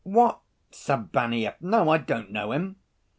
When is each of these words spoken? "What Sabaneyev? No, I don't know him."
"What 0.03 0.39
Sabaneyev? 0.71 1.61
No, 1.61 1.89
I 1.89 1.99
don't 1.99 2.31
know 2.31 2.53
him." 2.53 2.77